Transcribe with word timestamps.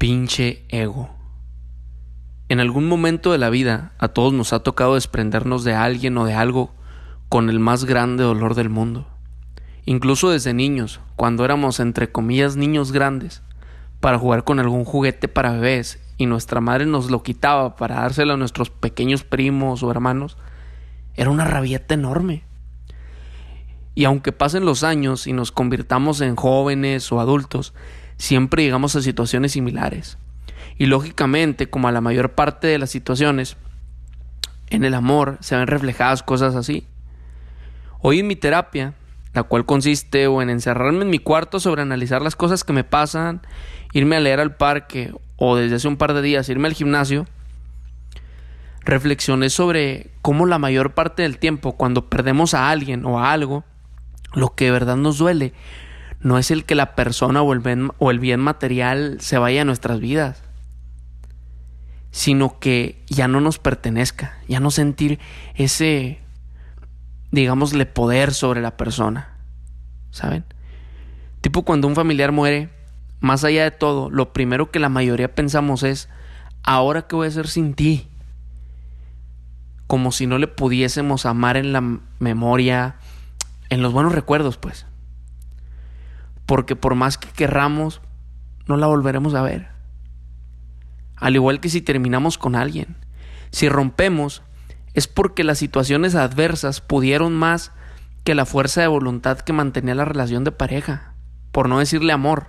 Pinche 0.00 0.64
ego. 0.70 1.10
En 2.48 2.58
algún 2.58 2.88
momento 2.88 3.32
de 3.32 3.36
la 3.36 3.50
vida 3.50 3.92
a 3.98 4.08
todos 4.08 4.32
nos 4.32 4.54
ha 4.54 4.62
tocado 4.62 4.94
desprendernos 4.94 5.62
de 5.62 5.74
alguien 5.74 6.16
o 6.16 6.24
de 6.24 6.32
algo 6.32 6.72
con 7.28 7.50
el 7.50 7.60
más 7.60 7.84
grande 7.84 8.24
dolor 8.24 8.54
del 8.54 8.70
mundo. 8.70 9.06
Incluso 9.84 10.30
desde 10.30 10.54
niños, 10.54 11.00
cuando 11.16 11.44
éramos 11.44 11.80
entre 11.80 12.10
comillas 12.10 12.56
niños 12.56 12.92
grandes, 12.92 13.42
para 14.00 14.18
jugar 14.18 14.44
con 14.44 14.58
algún 14.58 14.86
juguete 14.86 15.28
para 15.28 15.52
bebés 15.52 16.00
y 16.16 16.24
nuestra 16.24 16.62
madre 16.62 16.86
nos 16.86 17.10
lo 17.10 17.22
quitaba 17.22 17.76
para 17.76 17.96
dárselo 17.96 18.32
a 18.32 18.38
nuestros 18.38 18.70
pequeños 18.70 19.22
primos 19.22 19.82
o 19.82 19.90
hermanos, 19.90 20.38
era 21.14 21.28
una 21.28 21.44
rabieta 21.44 21.92
enorme. 21.92 22.44
Y 23.94 24.06
aunque 24.06 24.32
pasen 24.32 24.64
los 24.64 24.82
años 24.82 25.26
y 25.26 25.34
nos 25.34 25.52
convirtamos 25.52 26.22
en 26.22 26.36
jóvenes 26.36 27.12
o 27.12 27.20
adultos, 27.20 27.74
siempre 28.20 28.62
llegamos 28.62 28.94
a 28.96 29.02
situaciones 29.02 29.52
similares. 29.52 30.18
Y 30.76 30.86
lógicamente, 30.86 31.70
como 31.70 31.88
a 31.88 31.92
la 31.92 32.02
mayor 32.02 32.32
parte 32.32 32.66
de 32.66 32.78
las 32.78 32.90
situaciones, 32.90 33.56
en 34.68 34.84
el 34.84 34.94
amor 34.94 35.38
se 35.40 35.56
ven 35.56 35.66
reflejadas 35.66 36.22
cosas 36.22 36.54
así. 36.54 36.86
Hoy 38.00 38.20
en 38.20 38.26
mi 38.26 38.36
terapia, 38.36 38.92
la 39.32 39.42
cual 39.44 39.64
consiste 39.64 40.26
o 40.26 40.42
en 40.42 40.50
encerrarme 40.50 41.02
en 41.02 41.10
mi 41.10 41.18
cuarto 41.18 41.60
sobre 41.60 41.80
analizar 41.80 42.20
las 42.20 42.36
cosas 42.36 42.62
que 42.62 42.74
me 42.74 42.84
pasan, 42.84 43.40
irme 43.94 44.16
a 44.16 44.20
leer 44.20 44.38
al 44.38 44.54
parque 44.54 45.14
o 45.36 45.56
desde 45.56 45.76
hace 45.76 45.88
un 45.88 45.96
par 45.96 46.12
de 46.12 46.20
días 46.20 46.48
irme 46.50 46.68
al 46.68 46.74
gimnasio, 46.74 47.26
reflexioné 48.84 49.48
sobre 49.48 50.10
cómo 50.20 50.44
la 50.44 50.58
mayor 50.58 50.92
parte 50.92 51.22
del 51.22 51.38
tiempo 51.38 51.72
cuando 51.72 52.10
perdemos 52.10 52.52
a 52.52 52.68
alguien 52.68 53.06
o 53.06 53.18
a 53.18 53.32
algo, 53.32 53.64
lo 54.34 54.54
que 54.54 54.66
de 54.66 54.72
verdad 54.72 54.96
nos 54.96 55.16
duele 55.16 55.54
no 56.20 56.38
es 56.38 56.50
el 56.50 56.64
que 56.64 56.74
la 56.74 56.94
persona 56.94 57.42
o 57.42 57.52
el 58.10 58.18
bien, 58.18 58.40
material 58.40 59.16
se 59.20 59.38
vaya 59.38 59.62
a 59.62 59.64
nuestras 59.64 60.00
vidas, 60.00 60.42
sino 62.10 62.58
que 62.58 63.02
ya 63.08 63.26
no 63.26 63.40
nos 63.40 63.58
pertenezca, 63.58 64.38
ya 64.46 64.60
no 64.60 64.70
sentir 64.70 65.18
ese, 65.54 66.20
digámosle, 67.30 67.86
poder 67.86 68.34
sobre 68.34 68.60
la 68.60 68.76
persona, 68.76 69.34
¿saben? 70.10 70.44
Tipo 71.40 71.62
cuando 71.62 71.88
un 71.88 71.94
familiar 71.94 72.32
muere, 72.32 72.68
más 73.20 73.44
allá 73.44 73.64
de 73.64 73.70
todo, 73.70 74.10
lo 74.10 74.34
primero 74.34 74.70
que 74.70 74.78
la 74.78 74.90
mayoría 74.90 75.34
pensamos 75.34 75.82
es, 75.82 76.10
¿ahora 76.62 77.06
qué 77.06 77.16
voy 77.16 77.26
a 77.26 77.30
hacer 77.30 77.48
sin 77.48 77.72
ti? 77.72 78.08
Como 79.86 80.12
si 80.12 80.26
no 80.26 80.38
le 80.38 80.48
pudiésemos 80.48 81.24
amar 81.24 81.56
en 81.56 81.72
la 81.72 81.82
memoria, 82.18 82.96
en 83.70 83.80
los 83.80 83.94
buenos 83.94 84.12
recuerdos, 84.14 84.58
pues 84.58 84.86
porque 86.50 86.74
por 86.74 86.96
más 86.96 87.16
que 87.16 87.28
querramos, 87.28 88.00
no 88.66 88.76
la 88.76 88.88
volveremos 88.88 89.34
a 89.34 89.42
ver. 89.42 89.68
Al 91.14 91.36
igual 91.36 91.60
que 91.60 91.68
si 91.68 91.80
terminamos 91.80 92.38
con 92.38 92.56
alguien. 92.56 92.96
Si 93.52 93.68
rompemos, 93.68 94.42
es 94.92 95.06
porque 95.06 95.44
las 95.44 95.58
situaciones 95.58 96.16
adversas 96.16 96.80
pudieron 96.80 97.34
más 97.34 97.70
que 98.24 98.34
la 98.34 98.46
fuerza 98.46 98.80
de 98.80 98.88
voluntad 98.88 99.38
que 99.38 99.52
mantenía 99.52 99.94
la 99.94 100.04
relación 100.04 100.42
de 100.42 100.50
pareja, 100.50 101.14
por 101.52 101.68
no 101.68 101.78
decirle 101.78 102.12
amor. 102.12 102.48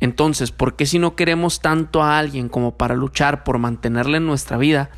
Entonces, 0.00 0.52
¿por 0.52 0.76
qué 0.76 0.84
si 0.84 0.98
no 0.98 1.16
queremos 1.16 1.62
tanto 1.62 2.02
a 2.02 2.18
alguien 2.18 2.50
como 2.50 2.76
para 2.76 2.94
luchar 2.94 3.44
por 3.44 3.56
mantenerle 3.56 4.18
en 4.18 4.26
nuestra 4.26 4.58
vida, 4.58 4.90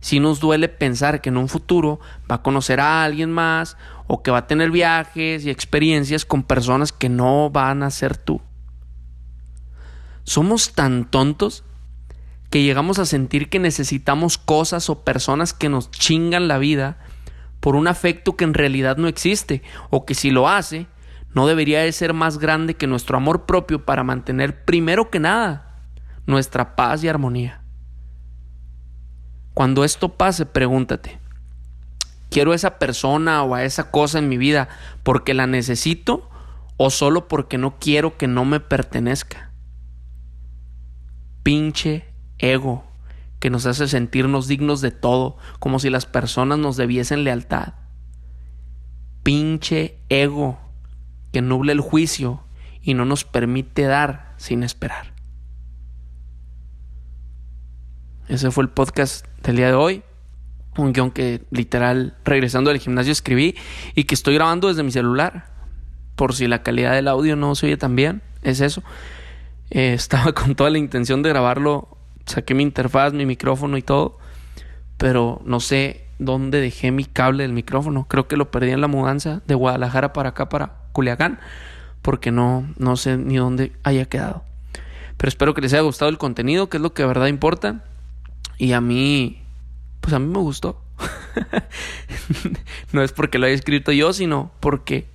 si 0.00 0.20
nos 0.20 0.40
duele 0.40 0.68
pensar 0.68 1.20
que 1.20 1.30
en 1.30 1.36
un 1.36 1.48
futuro 1.48 2.00
va 2.30 2.36
a 2.36 2.42
conocer 2.42 2.80
a 2.80 3.04
alguien 3.04 3.32
más 3.32 3.76
o 4.06 4.22
que 4.22 4.30
va 4.30 4.38
a 4.38 4.46
tener 4.46 4.70
viajes 4.70 5.44
y 5.44 5.50
experiencias 5.50 6.24
con 6.24 6.42
personas 6.42 6.92
que 6.92 7.08
no 7.08 7.50
van 7.50 7.82
a 7.82 7.90
ser 7.90 8.16
tú. 8.16 8.40
Somos 10.24 10.72
tan 10.72 11.04
tontos 11.04 11.64
que 12.50 12.62
llegamos 12.62 12.98
a 12.98 13.06
sentir 13.06 13.48
que 13.48 13.58
necesitamos 13.58 14.38
cosas 14.38 14.88
o 14.90 15.04
personas 15.04 15.52
que 15.52 15.68
nos 15.68 15.90
chingan 15.90 16.48
la 16.48 16.58
vida 16.58 16.98
por 17.60 17.74
un 17.74 17.88
afecto 17.88 18.36
que 18.36 18.44
en 18.44 18.54
realidad 18.54 18.96
no 18.96 19.08
existe 19.08 19.62
o 19.90 20.06
que 20.06 20.14
si 20.14 20.30
lo 20.30 20.48
hace 20.48 20.86
no 21.34 21.46
debería 21.46 21.80
de 21.80 21.92
ser 21.92 22.14
más 22.14 22.38
grande 22.38 22.74
que 22.74 22.86
nuestro 22.86 23.16
amor 23.16 23.44
propio 23.44 23.84
para 23.84 24.04
mantener 24.04 24.64
primero 24.64 25.10
que 25.10 25.20
nada 25.20 25.82
nuestra 26.26 26.76
paz 26.76 27.04
y 27.04 27.08
armonía. 27.08 27.65
Cuando 29.56 29.84
esto 29.84 30.10
pase, 30.10 30.44
pregúntate, 30.44 31.18
¿quiero 32.28 32.52
a 32.52 32.54
esa 32.54 32.78
persona 32.78 33.42
o 33.42 33.54
a 33.54 33.64
esa 33.64 33.90
cosa 33.90 34.18
en 34.18 34.28
mi 34.28 34.36
vida 34.36 34.68
porque 35.02 35.32
la 35.32 35.46
necesito 35.46 36.28
o 36.76 36.90
solo 36.90 37.26
porque 37.26 37.56
no 37.56 37.78
quiero 37.78 38.18
que 38.18 38.26
no 38.26 38.44
me 38.44 38.60
pertenezca? 38.60 39.50
Pinche 41.42 42.04
ego 42.36 42.84
que 43.40 43.48
nos 43.48 43.64
hace 43.64 43.88
sentirnos 43.88 44.46
dignos 44.46 44.82
de 44.82 44.90
todo, 44.90 45.38
como 45.58 45.78
si 45.78 45.88
las 45.88 46.04
personas 46.04 46.58
nos 46.58 46.76
debiesen 46.76 47.24
lealtad. 47.24 47.72
Pinche 49.22 49.98
ego 50.10 50.58
que 51.32 51.40
nuble 51.40 51.72
el 51.72 51.80
juicio 51.80 52.44
y 52.82 52.92
no 52.92 53.06
nos 53.06 53.24
permite 53.24 53.84
dar 53.84 54.34
sin 54.36 54.62
esperar. 54.62 55.14
Ese 58.28 58.50
fue 58.50 58.64
el 58.64 58.70
podcast 58.70 59.24
del 59.46 59.56
día 59.56 59.68
de 59.68 59.74
hoy. 59.74 60.02
Un 60.76 60.92
guion 60.92 61.10
que 61.10 61.42
literal 61.50 62.16
regresando 62.24 62.70
del 62.70 62.80
gimnasio 62.80 63.12
escribí 63.12 63.56
y 63.94 64.04
que 64.04 64.14
estoy 64.14 64.34
grabando 64.34 64.68
desde 64.68 64.82
mi 64.82 64.90
celular. 64.90 65.46
Por 66.16 66.34
si 66.34 66.46
la 66.46 66.62
calidad 66.62 66.92
del 66.92 67.08
audio 67.08 67.36
no 67.36 67.54
se 67.54 67.66
oye 67.66 67.76
tan 67.76 67.96
bien. 67.96 68.22
Es 68.42 68.60
eso. 68.60 68.82
Eh, 69.70 69.92
estaba 69.94 70.32
con 70.32 70.54
toda 70.54 70.70
la 70.70 70.78
intención 70.78 71.22
de 71.22 71.30
grabarlo. 71.30 71.96
Saqué 72.26 72.54
mi 72.54 72.62
interfaz, 72.62 73.12
mi 73.12 73.24
micrófono 73.24 73.76
y 73.76 73.82
todo. 73.82 74.18
Pero 74.98 75.40
no 75.44 75.60
sé 75.60 76.08
dónde 76.18 76.60
dejé 76.60 76.90
mi 76.90 77.04
cable 77.04 77.44
del 77.44 77.52
micrófono. 77.52 78.06
Creo 78.08 78.28
que 78.28 78.36
lo 78.36 78.50
perdí 78.50 78.70
en 78.70 78.80
la 78.80 78.88
mudanza 78.88 79.42
de 79.46 79.54
Guadalajara 79.54 80.12
para 80.12 80.30
acá, 80.30 80.48
para 80.48 80.88
Culiacán. 80.92 81.38
Porque 82.02 82.30
no, 82.30 82.68
no 82.76 82.96
sé 82.96 83.16
ni 83.16 83.36
dónde 83.36 83.72
haya 83.82 84.06
quedado. 84.06 84.44
Pero 85.16 85.28
espero 85.28 85.54
que 85.54 85.62
les 85.62 85.72
haya 85.72 85.82
gustado 85.82 86.10
el 86.10 86.18
contenido, 86.18 86.68
que 86.68 86.76
es 86.76 86.82
lo 86.82 86.92
que 86.92 87.02
de 87.02 87.08
verdad 87.08 87.26
importa. 87.28 87.84
Y 88.58 88.72
a 88.72 88.80
mí, 88.80 89.42
pues 90.00 90.14
a 90.14 90.18
mí 90.18 90.26
me 90.26 90.38
gustó. 90.38 90.80
no 92.92 93.02
es 93.02 93.12
porque 93.12 93.38
lo 93.38 93.46
haya 93.46 93.54
escrito 93.54 93.92
yo, 93.92 94.12
sino 94.12 94.52
porque 94.60 95.06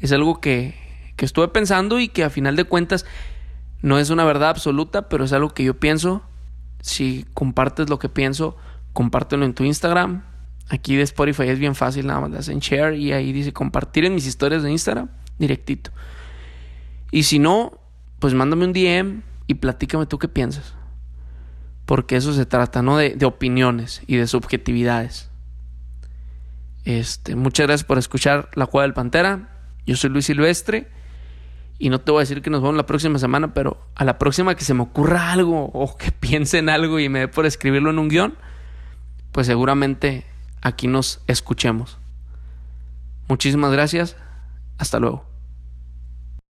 es 0.00 0.12
algo 0.12 0.40
que, 0.40 0.74
que 1.16 1.24
estuve 1.24 1.48
pensando 1.48 2.00
y 2.00 2.08
que 2.08 2.24
a 2.24 2.30
final 2.30 2.56
de 2.56 2.64
cuentas 2.64 3.04
no 3.82 3.98
es 3.98 4.10
una 4.10 4.24
verdad 4.24 4.50
absoluta, 4.50 5.08
pero 5.08 5.24
es 5.24 5.32
algo 5.32 5.50
que 5.50 5.64
yo 5.64 5.78
pienso. 5.78 6.22
Si 6.80 7.26
compartes 7.34 7.90
lo 7.90 7.98
que 7.98 8.08
pienso, 8.08 8.56
compártelo 8.92 9.44
en 9.44 9.54
tu 9.54 9.64
Instagram. 9.64 10.24
Aquí 10.68 10.96
de 10.96 11.02
Spotify 11.02 11.48
es 11.48 11.58
bien 11.58 11.74
fácil, 11.74 12.06
nada 12.06 12.20
más 12.20 12.30
le 12.30 12.38
hacen 12.38 12.60
share 12.60 12.94
y 12.94 13.12
ahí 13.12 13.32
dice 13.32 13.52
compartir 13.52 14.04
en 14.04 14.14
mis 14.14 14.26
historias 14.26 14.62
de 14.62 14.70
Instagram, 14.70 15.08
directito. 15.38 15.90
Y 17.10 17.24
si 17.24 17.38
no, 17.40 17.78
pues 18.20 18.34
mándame 18.34 18.64
un 18.64 18.72
DM 18.72 19.22
y 19.48 19.54
platícame 19.54 20.06
tú 20.06 20.18
qué 20.18 20.28
piensas 20.28 20.74
porque 21.90 22.14
eso 22.14 22.32
se 22.32 22.46
trata, 22.46 22.82
¿no? 22.82 22.98
De, 22.98 23.18
opiniones 23.24 24.02
y 24.06 24.14
de 24.14 24.28
subjetividades. 24.28 25.28
Este, 26.84 27.34
muchas 27.34 27.66
gracias 27.66 27.84
por 27.84 27.98
escuchar 27.98 28.48
La 28.54 28.66
Cueva 28.66 28.84
del 28.84 28.94
Pantera. 28.94 29.58
Yo 29.86 29.96
soy 29.96 30.10
Luis 30.10 30.26
Silvestre. 30.26 30.86
Y 31.80 31.88
no 31.88 32.00
te 32.00 32.12
voy 32.12 32.20
a 32.20 32.22
decir 32.22 32.42
que 32.42 32.50
nos 32.50 32.62
vemos 32.62 32.76
la 32.76 32.86
próxima 32.86 33.18
semana, 33.18 33.54
pero 33.54 33.88
a 33.96 34.04
la 34.04 34.18
próxima 34.18 34.54
que 34.54 34.62
se 34.62 34.72
me 34.72 34.82
ocurra 34.82 35.32
algo 35.32 35.64
o 35.64 35.96
que 35.96 36.12
piense 36.20 36.58
en 36.58 36.68
algo 36.68 37.00
y 37.00 37.08
me 37.08 37.18
dé 37.18 37.28
por 37.28 37.44
escribirlo 37.44 37.90
en 37.90 37.98
un 37.98 38.08
guion, 38.08 38.36
pues 39.32 39.48
seguramente 39.48 40.24
aquí 40.62 40.86
nos 40.86 41.24
escuchemos. 41.26 41.98
Muchísimas 43.26 43.72
gracias. 43.72 44.16
Hasta 44.78 45.00
luego. 45.00 45.29